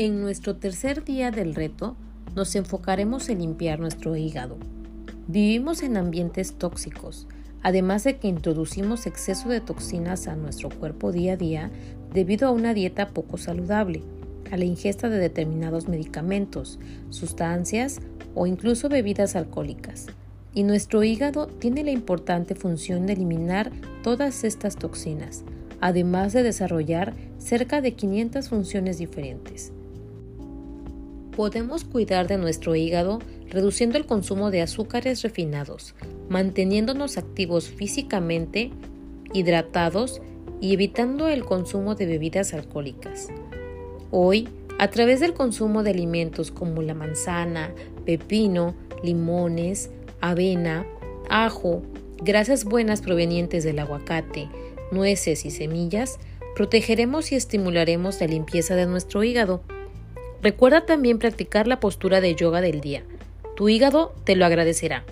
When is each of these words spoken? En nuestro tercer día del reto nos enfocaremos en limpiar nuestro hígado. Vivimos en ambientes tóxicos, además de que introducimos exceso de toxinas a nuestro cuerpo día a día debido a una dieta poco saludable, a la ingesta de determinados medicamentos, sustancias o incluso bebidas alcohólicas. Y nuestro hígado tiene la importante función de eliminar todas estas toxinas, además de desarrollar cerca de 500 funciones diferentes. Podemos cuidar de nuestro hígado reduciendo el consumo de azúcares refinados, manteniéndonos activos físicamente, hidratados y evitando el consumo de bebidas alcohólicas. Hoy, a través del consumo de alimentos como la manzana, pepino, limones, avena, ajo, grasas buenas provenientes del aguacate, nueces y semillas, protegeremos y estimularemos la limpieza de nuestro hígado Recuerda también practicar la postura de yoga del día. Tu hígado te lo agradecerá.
En 0.00 0.20
nuestro 0.20 0.54
tercer 0.54 1.02
día 1.02 1.32
del 1.32 1.56
reto 1.56 1.96
nos 2.36 2.54
enfocaremos 2.54 3.28
en 3.30 3.40
limpiar 3.40 3.80
nuestro 3.80 4.14
hígado. 4.14 4.56
Vivimos 5.26 5.82
en 5.82 5.96
ambientes 5.96 6.52
tóxicos, 6.52 7.26
además 7.64 8.04
de 8.04 8.16
que 8.16 8.28
introducimos 8.28 9.08
exceso 9.08 9.48
de 9.48 9.60
toxinas 9.60 10.28
a 10.28 10.36
nuestro 10.36 10.68
cuerpo 10.68 11.10
día 11.10 11.32
a 11.32 11.36
día 11.36 11.70
debido 12.14 12.46
a 12.46 12.52
una 12.52 12.74
dieta 12.74 13.08
poco 13.08 13.38
saludable, 13.38 14.04
a 14.52 14.56
la 14.56 14.66
ingesta 14.66 15.08
de 15.08 15.18
determinados 15.18 15.88
medicamentos, 15.88 16.78
sustancias 17.10 17.98
o 18.36 18.46
incluso 18.46 18.88
bebidas 18.88 19.34
alcohólicas. 19.34 20.06
Y 20.54 20.62
nuestro 20.62 21.02
hígado 21.02 21.48
tiene 21.48 21.82
la 21.82 21.90
importante 21.90 22.54
función 22.54 23.06
de 23.06 23.14
eliminar 23.14 23.72
todas 24.04 24.44
estas 24.44 24.76
toxinas, 24.76 25.42
además 25.80 26.34
de 26.34 26.44
desarrollar 26.44 27.14
cerca 27.38 27.80
de 27.80 27.94
500 27.94 28.48
funciones 28.48 28.98
diferentes. 28.98 29.72
Podemos 31.38 31.84
cuidar 31.84 32.26
de 32.26 32.36
nuestro 32.36 32.74
hígado 32.74 33.20
reduciendo 33.48 33.96
el 33.96 34.06
consumo 34.06 34.50
de 34.50 34.60
azúcares 34.60 35.22
refinados, 35.22 35.94
manteniéndonos 36.28 37.16
activos 37.16 37.68
físicamente, 37.68 38.72
hidratados 39.32 40.20
y 40.60 40.74
evitando 40.74 41.28
el 41.28 41.44
consumo 41.44 41.94
de 41.94 42.06
bebidas 42.06 42.54
alcohólicas. 42.54 43.28
Hoy, 44.10 44.48
a 44.80 44.90
través 44.90 45.20
del 45.20 45.32
consumo 45.32 45.84
de 45.84 45.90
alimentos 45.90 46.50
como 46.50 46.82
la 46.82 46.94
manzana, 46.94 47.72
pepino, 48.04 48.74
limones, 49.04 49.90
avena, 50.20 50.88
ajo, 51.30 51.82
grasas 52.16 52.64
buenas 52.64 53.00
provenientes 53.00 53.62
del 53.62 53.78
aguacate, 53.78 54.48
nueces 54.90 55.44
y 55.44 55.52
semillas, 55.52 56.18
protegeremos 56.56 57.30
y 57.30 57.36
estimularemos 57.36 58.20
la 58.20 58.26
limpieza 58.26 58.74
de 58.74 58.86
nuestro 58.86 59.22
hígado 59.22 59.62
Recuerda 60.42 60.86
también 60.86 61.18
practicar 61.18 61.66
la 61.66 61.80
postura 61.80 62.20
de 62.20 62.34
yoga 62.34 62.60
del 62.60 62.80
día. 62.80 63.02
Tu 63.56 63.68
hígado 63.68 64.14
te 64.24 64.36
lo 64.36 64.46
agradecerá. 64.46 65.04